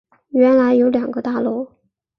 [0.29, 1.73] 原来有两个大楼